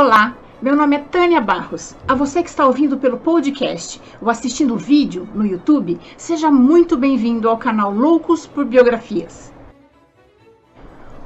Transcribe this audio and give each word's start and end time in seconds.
Olá, 0.00 0.36
meu 0.62 0.76
nome 0.76 0.94
é 0.94 1.00
Tânia 1.00 1.40
Barros. 1.40 1.96
A 2.06 2.14
você 2.14 2.40
que 2.40 2.48
está 2.48 2.64
ouvindo 2.64 2.98
pelo 2.98 3.18
podcast 3.18 4.00
ou 4.22 4.30
assistindo 4.30 4.74
o 4.74 4.78
vídeo 4.78 5.28
no 5.34 5.44
YouTube, 5.44 5.98
seja 6.16 6.52
muito 6.52 6.96
bem-vindo 6.96 7.48
ao 7.48 7.58
canal 7.58 7.92
Loucos 7.92 8.46
por 8.46 8.64
Biografias. 8.64 9.52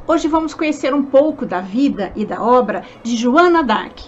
Hoje 0.06 0.27
vamos 0.27 0.54
conhecer 0.54 0.95
um 0.95 1.03
pouco 1.03 1.45
da 1.45 1.61
vida 1.61 2.14
e 2.16 2.24
da 2.24 2.43
obra 2.43 2.82
de 3.03 3.14
Joana 3.14 3.62
d'Arc. 3.62 4.06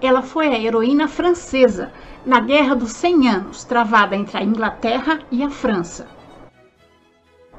Ela 0.00 0.22
foi 0.22 0.46
a 0.46 0.58
heroína 0.58 1.06
francesa 1.06 1.92
na 2.24 2.40
Guerra 2.40 2.74
dos 2.74 2.92
Cem 2.92 3.28
Anos, 3.28 3.62
travada 3.62 4.16
entre 4.16 4.38
a 4.38 4.42
Inglaterra 4.42 5.18
e 5.30 5.42
a 5.42 5.50
França 5.50 6.08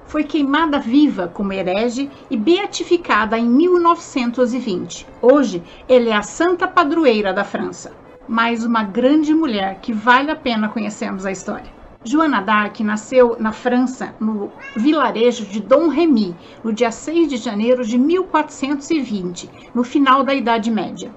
foi 0.06 0.24
queimada 0.24 0.80
viva 0.80 1.28
como 1.28 1.54
herege 1.54 2.10
e 2.30 2.38
beatificada 2.38 3.38
em 3.38 3.50
1920. 3.50 5.08
Hoje, 5.22 5.64
ela 5.88 6.10
é 6.10 6.14
a 6.14 6.22
santa 6.22 6.68
padroeira 6.68 7.34
da 7.34 7.44
França. 7.44 7.94
Mais 8.28 8.64
uma 8.64 8.84
grande 8.84 9.34
mulher 9.34 9.80
que 9.82 9.92
vale 9.92 10.32
a 10.32 10.36
pena 10.36 10.70
conhecermos 10.70 11.26
a 11.26 11.32
história. 11.32 11.72
Joana 12.06 12.42
d'Arc 12.42 12.82
nasceu 12.82 13.38
na 13.40 13.52
França, 13.52 14.14
no 14.20 14.52
vilarejo 14.76 15.46
de 15.46 15.60
Dom 15.62 15.88
Remy, 15.88 16.36
no 16.64 16.74
dia 16.74 16.92
6 16.92 17.30
de 17.30 17.38
janeiro 17.38 17.86
de 17.86 17.98
1420, 17.98 19.50
no 19.74 19.84
final 19.84 20.24
da 20.24 20.34
Idade 20.34 20.70
Média. 20.70 21.14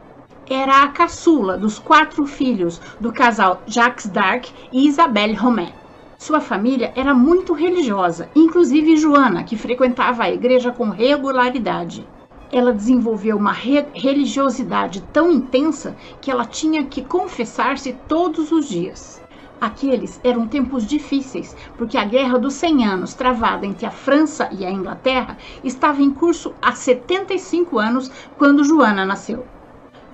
Era 0.48 0.84
a 0.84 0.88
caçula 0.88 1.58
dos 1.58 1.78
quatro 1.78 2.24
filhos 2.24 2.80
do 3.00 3.12
casal 3.12 3.62
Jacques 3.66 4.06
d'Arc 4.06 4.48
e 4.72 4.86
Isabelle 4.86 5.34
Romain. 5.34 5.72
Sua 6.18 6.40
família 6.40 6.92
era 6.96 7.12
muito 7.12 7.52
religiosa, 7.52 8.30
inclusive 8.34 8.96
Joana, 8.96 9.44
que 9.44 9.54
frequentava 9.54 10.24
a 10.24 10.32
igreja 10.32 10.72
com 10.72 10.88
regularidade. 10.88 12.08
Ela 12.50 12.72
desenvolveu 12.72 13.36
uma 13.36 13.52
re 13.52 13.84
religiosidade 13.94 15.02
tão 15.12 15.30
intensa 15.30 15.94
que 16.20 16.30
ela 16.30 16.46
tinha 16.46 16.84
que 16.84 17.02
confessar-se 17.02 17.92
todos 18.08 18.50
os 18.50 18.66
dias. 18.66 19.22
Aqueles 19.60 20.18
eram 20.24 20.48
tempos 20.48 20.86
difíceis, 20.86 21.54
porque 21.76 21.98
a 21.98 22.04
Guerra 22.04 22.38
dos 22.38 22.54
100 22.54 22.86
Anos, 22.86 23.14
travada 23.14 23.66
entre 23.66 23.84
a 23.84 23.90
França 23.90 24.48
e 24.52 24.64
a 24.64 24.70
Inglaterra, 24.70 25.36
estava 25.62 26.02
em 26.02 26.10
curso 26.10 26.54
há 26.62 26.72
75 26.72 27.78
anos 27.78 28.10
quando 28.38 28.64
Joana 28.64 29.04
nasceu. 29.04 29.46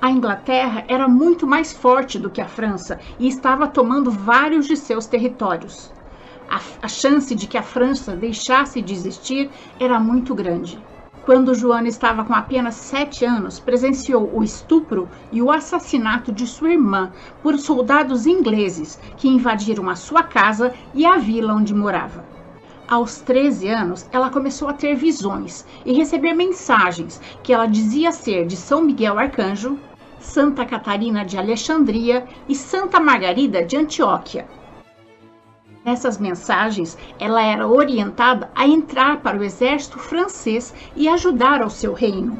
A 0.03 0.11
Inglaterra 0.11 0.84
era 0.89 1.06
muito 1.06 1.47
mais 1.47 1.72
forte 1.72 2.19
do 2.19 2.28
que 2.28 2.41
a 2.41 2.48
França 2.48 2.98
e 3.20 3.28
estava 3.28 3.69
tomando 3.69 4.11
vários 4.11 4.67
de 4.67 4.77
seus 4.77 5.06
territórios. 5.06 5.92
A, 6.50 6.61
a 6.83 6.89
chance 6.89 7.33
de 7.36 7.47
que 7.47 7.56
a 7.56 7.62
França 7.62 8.17
deixasse 8.17 8.83
de 8.83 8.92
existir 8.92 9.48
era 9.78 10.00
muito 10.00 10.34
grande. 10.34 10.77
Quando 11.25 11.55
Joana 11.55 11.86
estava 11.86 12.25
com 12.25 12.34
apenas 12.34 12.75
sete 12.75 13.25
anos, 13.25 13.61
presenciou 13.61 14.28
o 14.34 14.42
estupro 14.42 15.08
e 15.30 15.41
o 15.41 15.53
assassinato 15.53 16.33
de 16.33 16.48
sua 16.48 16.73
irmã 16.73 17.12
por 17.41 17.56
soldados 17.56 18.27
ingleses 18.27 18.98
que 19.17 19.28
invadiram 19.28 19.89
a 19.89 19.95
sua 19.95 20.25
casa 20.25 20.75
e 20.92 21.06
a 21.06 21.17
vila 21.17 21.55
onde 21.55 21.73
morava. 21.73 22.25
Aos 22.89 23.20
13 23.20 23.69
anos, 23.69 24.08
ela 24.11 24.30
começou 24.30 24.69
a 24.69 24.73
ter 24.73 24.97
visões 24.97 25.64
e 25.86 25.92
receber 25.92 26.34
mensagens 26.34 27.20
que 27.41 27.53
ela 27.53 27.67
dizia 27.67 28.11
ser 28.11 28.45
de 28.45 28.56
São 28.56 28.83
Miguel 28.83 29.17
Arcanjo, 29.17 29.78
Santa 30.23 30.65
Catarina 30.65 31.25
de 31.25 31.37
Alexandria 31.37 32.27
e 32.48 32.55
Santa 32.55 33.01
Margarida 33.01 33.65
de 33.65 33.77
Antioquia. 33.77 34.47
Nessas 35.84 36.17
mensagens, 36.17 36.97
ela 37.19 37.42
era 37.42 37.67
orientada 37.67 38.48
a 38.55 38.67
entrar 38.67 39.20
para 39.20 39.37
o 39.37 39.42
exército 39.42 39.98
francês 39.98 40.73
e 40.95 41.09
ajudar 41.09 41.61
ao 41.61 41.69
seu 41.69 41.92
reino 41.92 42.39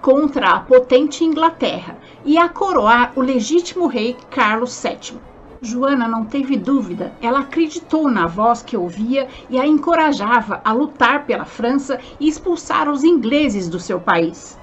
contra 0.00 0.52
a 0.52 0.60
potente 0.60 1.24
Inglaterra 1.24 1.98
e 2.24 2.38
a 2.38 2.48
coroar 2.48 3.12
o 3.16 3.20
legítimo 3.20 3.88
rei 3.88 4.16
Carlos 4.30 4.80
VII. 4.80 5.18
Joana 5.60 6.06
não 6.06 6.24
teve 6.24 6.56
dúvida, 6.56 7.12
ela 7.20 7.40
acreditou 7.40 8.08
na 8.08 8.28
voz 8.28 8.62
que 8.62 8.76
ouvia 8.76 9.26
e 9.50 9.58
a 9.58 9.66
encorajava 9.66 10.60
a 10.64 10.72
lutar 10.72 11.26
pela 11.26 11.44
França 11.44 11.98
e 12.20 12.28
expulsar 12.28 12.88
os 12.88 13.02
ingleses 13.02 13.68
do 13.68 13.80
seu 13.80 13.98
país. 13.98 14.56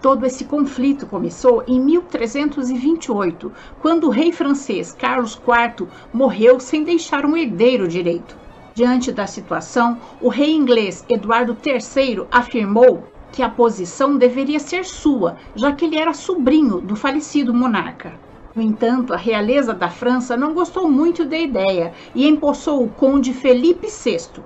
Todo 0.00 0.26
esse 0.26 0.44
conflito 0.44 1.06
começou 1.06 1.64
em 1.66 1.80
1328, 1.80 3.52
quando 3.80 4.04
o 4.06 4.10
rei 4.10 4.30
francês 4.30 4.92
Carlos 4.92 5.34
IV 5.34 5.88
morreu 6.12 6.60
sem 6.60 6.84
deixar 6.84 7.24
um 7.24 7.36
herdeiro 7.36 7.88
direito. 7.88 8.36
Diante 8.74 9.10
da 9.10 9.26
situação, 9.26 9.98
o 10.20 10.28
rei 10.28 10.52
inglês 10.54 11.04
Eduardo 11.08 11.56
III 11.64 12.26
afirmou 12.30 13.04
que 13.32 13.42
a 13.42 13.48
posição 13.48 14.16
deveria 14.16 14.60
ser 14.60 14.84
sua, 14.84 15.36
já 15.54 15.72
que 15.72 15.86
ele 15.86 15.96
era 15.96 16.12
sobrinho 16.12 16.80
do 16.80 16.94
falecido 16.94 17.54
monarca. 17.54 18.12
No 18.54 18.62
entanto, 18.62 19.12
a 19.12 19.16
realeza 19.16 19.74
da 19.74 19.88
França 19.88 20.36
não 20.36 20.54
gostou 20.54 20.90
muito 20.90 21.24
da 21.24 21.38
ideia 21.38 21.92
e 22.14 22.26
empossou 22.26 22.82
o 22.82 22.88
conde 22.88 23.32
Felipe 23.34 23.88
VI, 23.88 24.42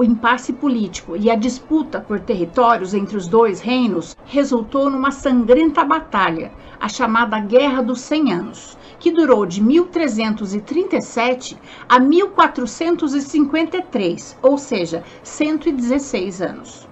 o 0.00 0.02
impasse 0.02 0.52
político 0.54 1.14
e 1.14 1.30
a 1.30 1.36
disputa 1.36 2.00
por 2.00 2.20
territórios 2.20 2.94
entre 2.94 3.18
os 3.18 3.28
dois 3.28 3.60
reinos 3.60 4.16
resultou 4.24 4.88
numa 4.88 5.10
sangrenta 5.10 5.84
batalha, 5.84 6.50
a 6.80 6.88
chamada 6.88 7.38
Guerra 7.38 7.82
dos 7.82 8.00
Cem 8.00 8.32
Anos, 8.32 8.78
que 8.98 9.12
durou 9.12 9.44
de 9.44 9.62
1337 9.62 11.58
a 11.86 12.00
1453, 12.00 14.38
ou 14.40 14.56
seja, 14.56 15.04
116 15.22 16.40
anos. 16.40 16.88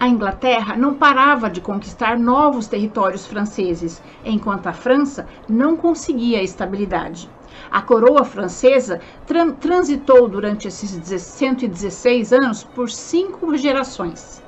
A 0.00 0.08
Inglaterra 0.08 0.76
não 0.76 0.94
parava 0.94 1.48
de 1.48 1.60
conquistar 1.60 2.18
novos 2.18 2.66
territórios 2.66 3.28
franceses, 3.28 4.02
enquanto 4.24 4.66
a 4.66 4.72
França 4.72 5.28
não 5.48 5.76
conseguia 5.76 6.42
estabilidade. 6.42 7.30
A 7.70 7.82
coroa 7.82 8.24
francesa 8.24 9.00
tran 9.26 9.50
transitou 9.52 10.28
durante 10.28 10.68
esses 10.68 11.22
116 11.22 12.32
anos 12.32 12.64
por 12.64 12.90
cinco 12.90 13.56
gerações. 13.56 14.42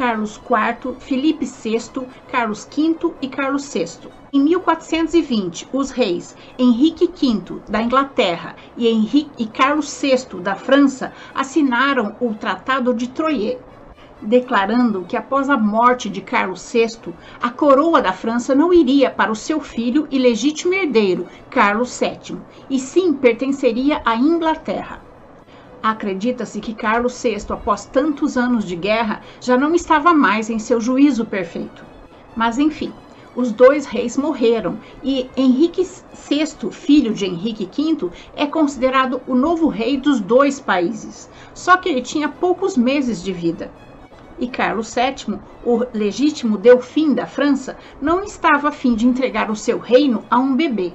Carlos 0.00 0.36
IV, 0.36 0.94
Felipe 0.98 1.44
VI, 1.44 2.06
Carlos 2.32 2.64
V 2.64 3.12
e 3.20 3.28
Carlos 3.28 3.70
VI. 3.70 4.08
Em 4.32 4.40
1420, 4.40 5.68
os 5.72 5.90
reis 5.90 6.34
Henrique 6.58 7.06
V 7.06 7.60
da 7.68 7.82
Inglaterra 7.82 8.56
e, 8.76 8.88
Henrique, 8.88 9.30
e 9.36 9.46
Carlos 9.46 10.00
VI 10.00 10.40
da 10.40 10.54
França 10.54 11.12
assinaram 11.34 12.16
o 12.18 12.32
Tratado 12.32 12.94
de 12.94 13.08
Troyes, 13.08 13.58
declarando 14.22 15.04
que 15.08 15.16
após 15.16 15.48
a 15.48 15.56
morte 15.56 16.08
de 16.08 16.20
Carlos 16.20 16.70
VI, 16.72 17.14
a 17.40 17.50
coroa 17.50 18.02
da 18.02 18.12
França 18.12 18.54
não 18.54 18.72
iria 18.72 19.10
para 19.10 19.32
o 19.32 19.36
seu 19.36 19.60
filho 19.60 20.06
e 20.10 20.18
legítimo 20.18 20.74
herdeiro, 20.74 21.26
Carlos 21.48 21.98
VII, 21.98 22.38
e 22.68 22.78
sim 22.78 23.12
pertenceria 23.12 24.02
à 24.04 24.16
Inglaterra. 24.16 25.00
Acredita-se 25.82 26.60
que 26.60 26.74
Carlos 26.74 27.20
VI, 27.22 27.46
após 27.48 27.86
tantos 27.86 28.36
anos 28.36 28.66
de 28.66 28.76
guerra, 28.76 29.22
já 29.40 29.56
não 29.56 29.74
estava 29.74 30.12
mais 30.12 30.50
em 30.50 30.58
seu 30.58 30.78
juízo 30.80 31.24
perfeito. 31.24 31.82
Mas 32.36 32.58
enfim, 32.58 32.92
os 33.34 33.50
dois 33.50 33.86
reis 33.86 34.16
morreram 34.18 34.78
e 35.02 35.30
Henrique 35.34 35.82
VI, 35.82 36.70
filho 36.70 37.14
de 37.14 37.24
Henrique 37.24 37.64
V, 37.64 38.10
é 38.36 38.46
considerado 38.46 39.22
o 39.26 39.34
novo 39.34 39.68
rei 39.68 39.96
dos 39.96 40.20
dois 40.20 40.60
países. 40.60 41.30
Só 41.54 41.78
que 41.78 41.88
ele 41.88 42.02
tinha 42.02 42.28
poucos 42.28 42.76
meses 42.76 43.22
de 43.22 43.32
vida 43.32 43.70
e 44.40 44.48
Carlos 44.48 44.94
VII, 44.94 45.38
o 45.64 45.84
legítimo 45.92 46.56
Delfim 46.56 47.14
da 47.14 47.26
França, 47.26 47.76
não 48.00 48.24
estava 48.24 48.68
a 48.68 48.72
fim 48.72 48.94
de 48.94 49.06
entregar 49.06 49.50
o 49.50 49.56
seu 49.56 49.78
reino 49.78 50.24
a 50.30 50.38
um 50.38 50.56
bebê. 50.56 50.92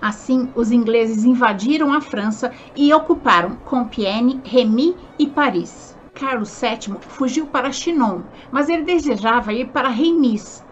Assim, 0.00 0.50
os 0.54 0.70
ingleses 0.70 1.24
invadiram 1.24 1.92
a 1.92 2.00
França 2.00 2.52
e 2.76 2.92
ocuparam 2.92 3.56
Compiègne, 3.64 4.40
Remy 4.44 4.94
e 5.18 5.26
Paris. 5.26 5.96
Carlos 6.14 6.60
VII 6.60 6.96
fugiu 7.00 7.46
para 7.46 7.72
Chinon, 7.72 8.20
mas 8.50 8.68
ele 8.68 8.82
desejava 8.82 9.52
ir 9.52 9.68
para 9.68 9.88
Reims, 9.88 10.64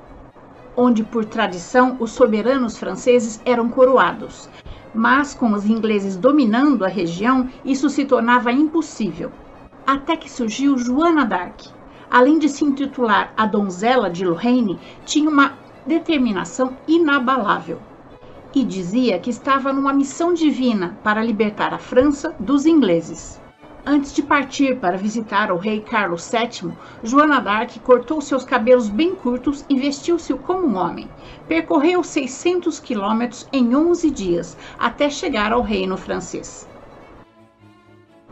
onde, 0.77 1.03
por 1.05 1.25
tradição, 1.25 1.97
os 2.01 2.13
soberanos 2.13 2.79
franceses 2.79 3.41
eram 3.45 3.69
coroados. 3.69 4.49
Mas, 4.95 5.35
com 5.35 5.53
os 5.53 5.67
ingleses 5.67 6.17
dominando 6.17 6.85
a 6.85 6.89
região, 6.89 7.49
isso 7.65 7.91
se 7.91 8.05
tornava 8.05 8.53
impossível. 8.53 9.33
Até 9.87 10.17
que 10.17 10.31
surgiu 10.31 10.79
Joana 10.79 11.25
d'Arc, 11.25 11.69
além 12.15 12.39
de 12.39 12.49
se 12.49 12.65
intitular 12.65 13.35
a 13.37 13.45
donzela 13.45 14.09
de 14.09 14.25
Lorraine, 14.25 14.79
tinha 15.05 15.29
uma 15.29 15.55
determinação 15.85 16.77
inabalável 16.87 17.81
e 18.55 18.63
dizia 18.63 19.19
que 19.19 19.31
estava 19.31 19.73
numa 19.73 19.93
missão 19.93 20.33
divina 20.33 20.97
para 21.03 21.25
libertar 21.25 21.75
a 21.75 21.79
França 21.79 22.33
dos 22.39 22.67
ingleses. 22.67 23.43
Antes 23.85 24.15
de 24.15 24.23
partir 24.23 24.77
para 24.79 24.97
visitar 24.97 25.51
o 25.51 25.57
rei 25.57 25.81
Carlos 25.81 26.31
VII, 26.31 26.73
Joana 27.03 27.41
d'Arc 27.41 27.81
cortou 27.81 28.21
seus 28.21 28.45
cabelos 28.45 28.89
bem 28.89 29.17
curtos 29.17 29.65
e 29.69 29.77
vestiu-se 29.77 30.33
como 30.35 30.69
um 30.69 30.77
homem. 30.77 31.11
Percorreu 31.49 32.05
600 32.05 32.79
quilômetros 32.79 33.49
em 33.53 33.75
11 33.75 34.09
dias 34.13 34.57
até 34.79 35.11
chegar 35.11 35.53
ao 35.53 35.63
reino 35.63 35.97
francês. 35.97 36.69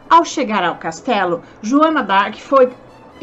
Ao 0.08 0.24
chegar 0.24 0.62
ao 0.62 0.76
castelo, 0.76 1.42
Joana 1.62 2.02
d'Arc 2.02 2.38
foi 2.38 2.70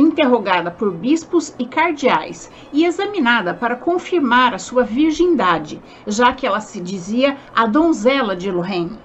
interrogada 0.01 0.71
por 0.71 0.91
bispos 0.91 1.53
e 1.59 1.65
cardeais 1.65 2.49
e 2.71 2.85
examinada 2.85 3.53
para 3.53 3.75
confirmar 3.75 4.53
a 4.53 4.57
sua 4.57 4.83
virgindade, 4.83 5.81
já 6.07 6.33
que 6.33 6.47
ela 6.47 6.61
se 6.61 6.79
dizia 6.79 7.37
a 7.53 7.65
donzela 7.65 8.35
de 8.35 8.49
Lorraine. 8.49 8.97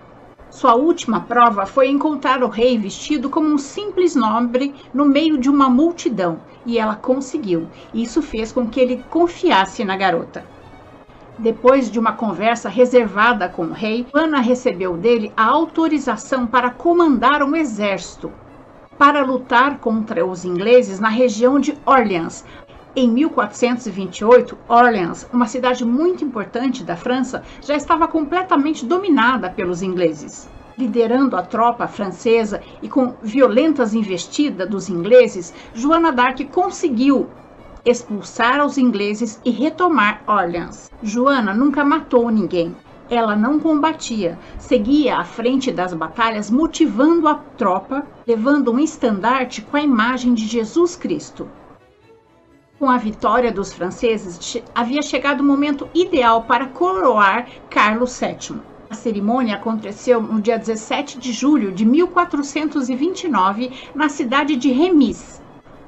Sua 0.50 0.74
última 0.74 1.20
prova 1.20 1.66
foi 1.66 1.88
encontrar 1.88 2.44
o 2.44 2.48
rei 2.48 2.78
vestido 2.78 3.28
como 3.28 3.48
um 3.48 3.58
simples 3.58 4.14
nobre 4.14 4.72
no 4.94 5.04
meio 5.04 5.36
de 5.36 5.50
uma 5.50 5.68
multidão, 5.68 6.38
e 6.64 6.78
ela 6.78 6.94
conseguiu. 6.94 7.66
Isso 7.92 8.22
fez 8.22 8.52
com 8.52 8.68
que 8.68 8.78
ele 8.78 9.04
confiasse 9.10 9.84
na 9.84 9.96
garota. 9.96 10.44
Depois 11.36 11.90
de 11.90 11.98
uma 11.98 12.12
conversa 12.12 12.68
reservada 12.68 13.48
com 13.48 13.64
o 13.64 13.72
rei, 13.72 14.06
Ana 14.14 14.38
recebeu 14.40 14.96
dele 14.96 15.32
a 15.36 15.44
autorização 15.44 16.46
para 16.46 16.70
comandar 16.70 17.42
um 17.42 17.56
exército 17.56 18.30
para 18.98 19.24
lutar 19.24 19.78
contra 19.78 20.24
os 20.24 20.44
ingleses 20.44 21.00
na 21.00 21.08
região 21.08 21.58
de 21.58 21.76
Orleans. 21.84 22.44
Em 22.96 23.10
1428, 23.10 24.56
Orleans, 24.68 25.26
uma 25.32 25.46
cidade 25.46 25.84
muito 25.84 26.24
importante 26.24 26.84
da 26.84 26.96
França, 26.96 27.42
já 27.60 27.74
estava 27.74 28.06
completamente 28.06 28.86
dominada 28.86 29.50
pelos 29.50 29.82
ingleses. 29.82 30.48
Liderando 30.78 31.36
a 31.36 31.42
tropa 31.42 31.88
francesa 31.88 32.60
e 32.82 32.88
com 32.88 33.14
violentas 33.22 33.94
investidas 33.94 34.68
dos 34.68 34.88
ingleses, 34.88 35.52
Joana 35.74 36.12
d'Arc 36.12 36.44
conseguiu 36.46 37.28
expulsar 37.84 38.64
os 38.64 38.78
ingleses 38.78 39.40
e 39.44 39.50
retomar 39.50 40.22
Orleans. 40.26 40.90
Joana 41.02 41.52
nunca 41.52 41.84
matou 41.84 42.30
ninguém. 42.30 42.74
Ela 43.10 43.36
não 43.36 43.60
combatia, 43.60 44.38
seguia 44.58 45.18
à 45.18 45.24
frente 45.24 45.70
das 45.70 45.92
batalhas, 45.92 46.50
motivando 46.50 47.28
a 47.28 47.34
tropa, 47.34 48.06
levando 48.26 48.72
um 48.72 48.78
estandarte 48.78 49.60
com 49.62 49.76
a 49.76 49.82
imagem 49.82 50.32
de 50.32 50.46
Jesus 50.46 50.96
Cristo. 50.96 51.48
Com 52.78 52.88
a 52.88 52.96
vitória 52.96 53.52
dos 53.52 53.72
franceses, 53.72 54.62
havia 54.74 55.02
chegado 55.02 55.40
o 55.40 55.44
momento 55.44 55.88
ideal 55.94 56.42
para 56.42 56.66
coroar 56.66 57.46
Carlos 57.68 58.18
VII. 58.18 58.60
A 58.90 58.94
cerimônia 58.94 59.56
aconteceu 59.56 60.20
no 60.20 60.40
dia 60.40 60.58
17 60.58 61.18
de 61.18 61.32
julho 61.32 61.72
de 61.72 61.84
1429, 61.84 63.70
na 63.94 64.08
cidade 64.08 64.56
de 64.56 64.70
Remis, 64.70 65.42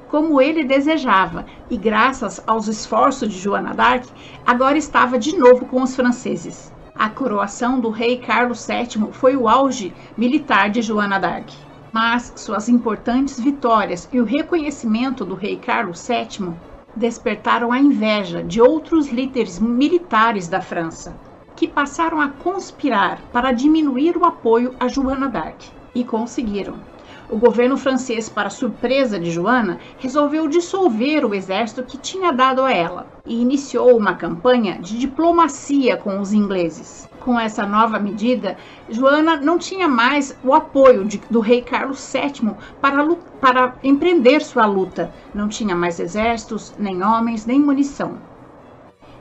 como 0.09 0.41
ele 0.41 0.63
desejava, 0.63 1.45
e 1.69 1.77
graças 1.77 2.41
aos 2.47 2.67
esforços 2.67 3.29
de 3.29 3.37
Joana 3.37 3.73
d'Arc, 3.73 4.07
agora 4.45 4.77
estava 4.77 5.19
de 5.19 5.37
novo 5.37 5.65
com 5.65 5.81
os 5.81 5.95
franceses. 5.95 6.71
A 6.99 7.09
coroação 7.09 7.79
do 7.79 7.91
rei 7.91 8.17
Carlos 8.17 8.65
VII 8.65 9.13
foi 9.13 9.35
o 9.35 9.47
auge 9.47 9.93
militar 10.17 10.71
de 10.71 10.81
Joana 10.81 11.19
d'Arc. 11.19 11.53
Mas 11.93 12.33
suas 12.35 12.67
importantes 12.67 13.39
vitórias 13.39 14.09
e 14.11 14.19
o 14.19 14.25
reconhecimento 14.25 15.23
do 15.23 15.35
rei 15.35 15.57
Carlos 15.57 16.07
VII 16.07 16.53
despertaram 16.95 17.71
a 17.71 17.79
inveja 17.79 18.43
de 18.43 18.59
outros 18.59 19.09
líderes 19.09 19.59
militares 19.59 20.47
da 20.47 20.59
França, 20.59 21.15
que 21.55 21.67
passaram 21.67 22.19
a 22.19 22.29
conspirar 22.29 23.21
para 23.31 23.51
diminuir 23.51 24.17
o 24.17 24.25
apoio 24.25 24.73
a 24.79 24.87
Joana 24.87 25.29
d'Arc 25.29 25.69
e 25.93 26.03
conseguiram 26.03 26.79
o 27.29 27.37
governo 27.37 27.75
francês, 27.75 28.29
para 28.29 28.49
surpresa 28.49 29.19
de 29.19 29.31
Joana, 29.31 29.79
resolveu 29.99 30.47
dissolver 30.47 31.25
o 31.25 31.33
exército 31.33 31.83
que 31.83 31.97
tinha 31.97 32.31
dado 32.31 32.61
a 32.61 32.71
ela 32.71 33.07
e 33.25 33.41
iniciou 33.41 33.97
uma 33.97 34.15
campanha 34.15 34.79
de 34.79 34.97
diplomacia 34.97 35.97
com 35.97 36.21
os 36.21 36.31
ingleses. 36.31 37.09
Com 37.19 37.37
essa 37.37 37.65
nova 37.65 37.99
medida, 37.99 38.57
Joana 38.89 39.35
não 39.35 39.57
tinha 39.57 39.89
mais 39.89 40.37
o 40.41 40.53
apoio 40.53 41.03
de, 41.03 41.21
do 41.29 41.41
rei 41.41 41.61
Carlos 41.61 42.13
VII 42.13 42.53
para, 42.79 43.05
para 43.41 43.75
empreender 43.83 44.41
sua 44.41 44.65
luta. 44.65 45.13
Não 45.33 45.49
tinha 45.49 45.75
mais 45.75 45.99
exércitos, 45.99 46.73
nem 46.79 47.03
homens, 47.03 47.45
nem 47.45 47.59
munição. 47.59 48.17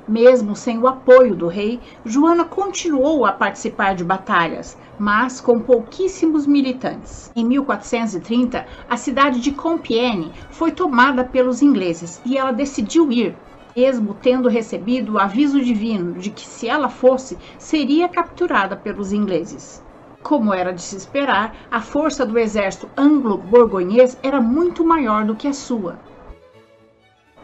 Mesmo 0.08 0.54
sem 0.54 0.78
o 0.78 0.86
apoio 0.86 1.34
do 1.34 1.48
rei, 1.48 1.80
Joana 2.04 2.44
continuou 2.44 3.26
a 3.26 3.32
participar 3.32 3.96
de 3.96 4.04
batalhas, 4.04 4.78
mas 4.96 5.40
com 5.40 5.58
pouquíssimos 5.58 6.46
militantes. 6.46 7.32
Em 7.34 7.44
1430, 7.44 8.64
a 8.88 8.96
cidade 8.96 9.40
de 9.40 9.50
Compiègne 9.50 10.32
foi 10.50 10.70
tomada 10.70 11.24
pelos 11.24 11.60
ingleses 11.60 12.20
e 12.24 12.38
ela 12.38 12.52
decidiu 12.52 13.10
ir, 13.10 13.36
mesmo 13.76 14.14
tendo 14.14 14.48
recebido 14.48 15.14
o 15.14 15.18
aviso 15.18 15.60
divino 15.60 16.12
de 16.12 16.30
que 16.30 16.46
se 16.46 16.68
ela 16.68 16.88
fosse, 16.88 17.36
seria 17.58 18.08
capturada 18.08 18.76
pelos 18.76 19.12
ingleses. 19.12 19.82
Como 20.22 20.54
era 20.54 20.72
de 20.72 20.82
se 20.82 20.96
esperar, 20.96 21.66
a 21.68 21.80
força 21.80 22.24
do 22.24 22.38
exército 22.38 22.88
anglo-borgonhês 22.96 24.16
era 24.22 24.40
muito 24.40 24.84
maior 24.84 25.24
do 25.24 25.34
que 25.34 25.48
a 25.48 25.52
sua. 25.52 25.98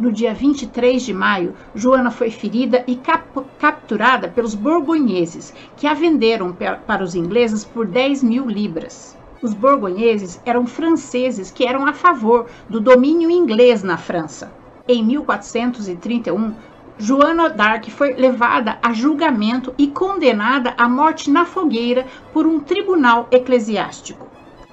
No 0.02 0.10
dia 0.10 0.34
23 0.34 1.00
de 1.00 1.14
maio, 1.14 1.54
Joana 1.76 2.10
foi 2.10 2.28
ferida 2.28 2.82
e 2.88 2.96
cap 2.96 3.22
capturada 3.56 4.26
pelos 4.26 4.52
borgonheses, 4.52 5.54
que 5.76 5.86
a 5.86 5.94
venderam 5.94 6.52
para 6.88 7.04
os 7.04 7.14
ingleses 7.14 7.64
por 7.64 7.86
10 7.86 8.24
mil 8.24 8.48
libras. 8.48 9.16
Os 9.40 9.54
borgonheses 9.54 10.42
eram 10.44 10.66
franceses 10.66 11.52
que 11.52 11.64
eram 11.64 11.86
a 11.86 11.92
favor 11.92 12.48
do 12.68 12.80
domínio 12.80 13.30
inglês 13.30 13.84
na 13.84 13.96
França. 13.96 14.52
Em 14.88 15.04
1431, 15.04 16.52
Joana 16.98 17.48
d'Arc 17.48 17.88
foi 17.88 18.12
levada 18.14 18.78
a 18.82 18.92
julgamento 18.92 19.72
e 19.78 19.86
condenada 19.86 20.74
à 20.76 20.88
morte 20.88 21.30
na 21.30 21.44
fogueira 21.44 22.08
por 22.32 22.44
um 22.44 22.58
tribunal 22.58 23.28
eclesiástico. 23.30 24.26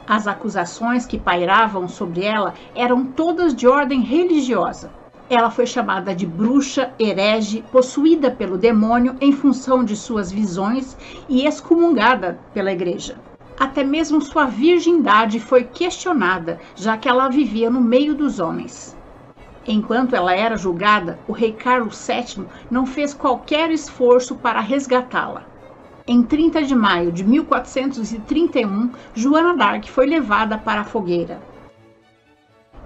As 0.07 0.25
acusações 0.25 1.05
que 1.05 1.19
pairavam 1.19 1.87
sobre 1.87 2.25
ela 2.25 2.55
eram 2.73 3.05
todas 3.05 3.53
de 3.53 3.67
ordem 3.67 4.01
religiosa. 4.01 4.97
Ela 5.29 5.51
foi 5.51 5.67
chamada 5.67 6.15
de 6.15 6.25
bruxa, 6.25 6.91
herege, 6.97 7.63
possuída 7.71 8.31
pelo 8.31 8.57
demônio 8.57 9.15
em 9.21 9.31
função 9.31 9.83
de 9.83 9.95
suas 9.95 10.31
visões 10.31 10.97
e 11.29 11.45
excomungada 11.45 12.39
pela 12.51 12.71
igreja. 12.71 13.15
Até 13.59 13.83
mesmo 13.83 14.21
sua 14.21 14.45
virgindade 14.45 15.39
foi 15.39 15.65
questionada, 15.65 16.59
já 16.75 16.97
que 16.97 17.07
ela 17.07 17.29
vivia 17.29 17.69
no 17.69 17.79
meio 17.79 18.15
dos 18.15 18.39
homens. 18.39 18.97
Enquanto 19.67 20.15
ela 20.15 20.33
era 20.33 20.57
julgada, 20.57 21.19
o 21.27 21.31
rei 21.31 21.51
Carlos 21.51 22.07
VII 22.07 22.47
não 22.71 22.87
fez 22.87 23.13
qualquer 23.13 23.69
esforço 23.69 24.33
para 24.35 24.59
resgatá-la. 24.59 25.43
Em 26.07 26.23
30 26.23 26.63
de 26.63 26.73
maio 26.73 27.11
de 27.11 27.23
1431, 27.23 28.89
Joana 29.13 29.55
d'Arc 29.55 29.91
foi 29.91 30.07
levada 30.07 30.57
para 30.57 30.81
a 30.81 30.85
fogueira 30.85 31.49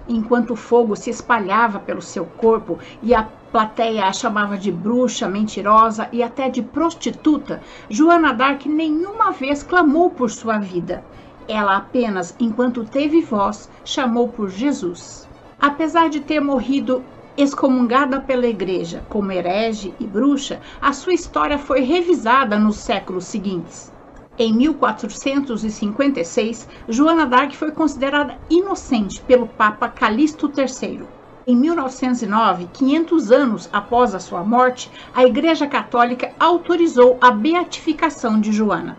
enquanto 0.08 0.52
o 0.52 0.56
fogo 0.56 0.94
se 0.94 1.10
espalhava 1.10 1.78
pelo 1.78 2.02
seu 2.02 2.24
corpo 2.24 2.78
e 3.02 3.14
a 3.14 3.22
plateia 3.50 4.06
a 4.06 4.12
chamava 4.12 4.58
de 4.58 4.72
bruxa, 4.72 5.28
mentirosa 5.28 6.08
e 6.12 6.22
até 6.22 6.48
de 6.48 6.60
prostituta, 6.60 7.62
Joana 7.88 8.34
d'Arc 8.34 8.66
nenhuma 8.68 9.30
vez 9.30 9.62
clamou 9.62 10.10
por 10.10 10.30
sua 10.30 10.58
vida. 10.58 11.04
Ela 11.46 11.76
apenas, 11.76 12.34
enquanto 12.40 12.84
teve 12.84 13.20
voz, 13.20 13.70
chamou 13.84 14.28
por 14.28 14.48
Jesus. 14.48 15.28
Apesar 15.60 16.08
de 16.10 16.20
ter 16.20 16.40
morrido 16.40 17.04
excomungada 17.36 18.20
pela 18.20 18.46
igreja 18.46 19.04
como 19.08 19.30
herege 19.30 19.94
e 20.00 20.06
bruxa, 20.06 20.60
a 20.80 20.92
sua 20.92 21.14
história 21.14 21.58
foi 21.58 21.80
revisada 21.80 22.58
nos 22.58 22.78
séculos 22.78 23.24
seguintes. 23.24 23.93
Em 24.36 24.52
1456, 24.52 26.68
Joana 26.88 27.24
d'Arc 27.24 27.54
foi 27.54 27.70
considerada 27.70 28.36
inocente 28.50 29.20
pelo 29.20 29.46
Papa 29.46 29.88
Calixto 29.88 30.50
III. 30.56 31.04
Em 31.46 31.54
1909, 31.54 32.68
500 32.72 33.30
anos 33.30 33.70
após 33.72 34.12
a 34.12 34.18
sua 34.18 34.42
morte, 34.42 34.90
a 35.14 35.24
Igreja 35.24 35.68
Católica 35.68 36.32
autorizou 36.40 37.16
a 37.20 37.30
beatificação 37.30 38.40
de 38.40 38.50
Joana. 38.50 38.98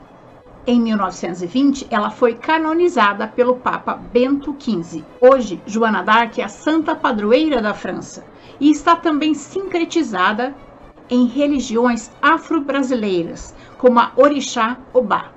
Em 0.66 0.80
1920, 0.80 1.88
ela 1.90 2.10
foi 2.10 2.36
canonizada 2.36 3.28
pelo 3.28 3.58
Papa 3.58 3.94
Bento 3.94 4.56
XV. 4.58 5.04
Hoje, 5.20 5.62
Joana 5.66 6.02
d'Arc 6.02 6.40
é 6.40 6.46
a 6.46 6.50
santa 6.50 6.96
padroeira 6.96 7.62
da 7.62 7.74
França 7.74 8.26
e 8.58 8.72
está 8.72 8.96
também 8.96 9.34
sincretizada 9.34 10.56
em 11.10 11.26
religiões 11.26 12.12
afro-brasileiras, 12.22 13.54
como 13.78 14.00
a 14.00 14.12
Orixá 14.16 14.78
Obá. 14.94 15.32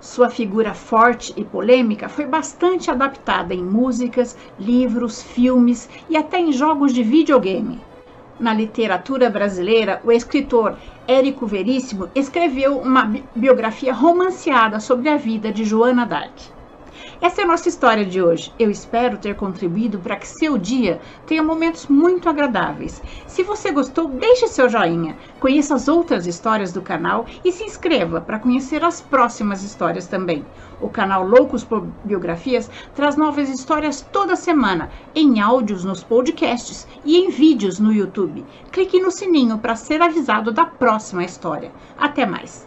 Sua 0.00 0.28
figura 0.28 0.74
forte 0.74 1.32
e 1.36 1.44
polêmica 1.44 2.08
foi 2.08 2.26
bastante 2.26 2.90
adaptada 2.90 3.54
em 3.54 3.62
músicas, 3.62 4.36
livros, 4.58 5.22
filmes 5.22 5.88
e 6.10 6.16
até 6.16 6.40
em 6.40 6.52
jogos 6.52 6.92
de 6.92 7.04
videogame. 7.04 7.80
Na 8.40 8.52
literatura 8.52 9.30
brasileira, 9.30 10.00
o 10.04 10.10
escritor 10.10 10.76
Érico 11.06 11.46
Veríssimo 11.46 12.08
escreveu 12.14 12.78
uma 12.78 13.14
biografia 13.36 13.94
romanceada 13.94 14.80
sobre 14.80 15.08
a 15.08 15.16
vida 15.16 15.52
de 15.52 15.64
Joana 15.64 16.04
d'Arc. 16.04 16.50
Essa 17.22 17.42
é 17.42 17.44
a 17.44 17.46
nossa 17.46 17.68
história 17.68 18.04
de 18.04 18.20
hoje. 18.20 18.52
Eu 18.58 18.68
espero 18.68 19.16
ter 19.16 19.36
contribuído 19.36 19.96
para 20.00 20.16
que 20.16 20.26
seu 20.26 20.58
dia 20.58 21.00
tenha 21.24 21.40
momentos 21.40 21.86
muito 21.86 22.28
agradáveis. 22.28 23.00
Se 23.28 23.44
você 23.44 23.70
gostou, 23.70 24.08
deixe 24.08 24.48
seu 24.48 24.68
joinha, 24.68 25.16
conheça 25.38 25.76
as 25.76 25.86
outras 25.86 26.26
histórias 26.26 26.72
do 26.72 26.82
canal 26.82 27.24
e 27.44 27.52
se 27.52 27.62
inscreva 27.62 28.20
para 28.20 28.40
conhecer 28.40 28.82
as 28.82 29.00
próximas 29.00 29.62
histórias 29.62 30.08
também. 30.08 30.44
O 30.80 30.88
canal 30.88 31.24
Loucos 31.24 31.62
por 31.62 31.86
Biografias 32.02 32.68
traz 32.92 33.14
novas 33.14 33.48
histórias 33.48 34.00
toda 34.12 34.34
semana, 34.34 34.90
em 35.14 35.40
áudios 35.40 35.84
nos 35.84 36.02
podcasts 36.02 36.88
e 37.04 37.18
em 37.18 37.30
vídeos 37.30 37.78
no 37.78 37.92
YouTube. 37.92 38.44
Clique 38.72 38.98
no 38.98 39.12
sininho 39.12 39.58
para 39.58 39.76
ser 39.76 40.02
avisado 40.02 40.50
da 40.50 40.66
próxima 40.66 41.22
história. 41.22 41.70
Até 41.96 42.26
mais! 42.26 42.66